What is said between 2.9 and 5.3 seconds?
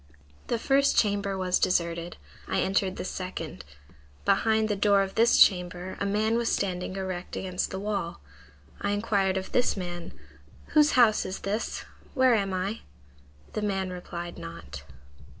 the second. Behind the door of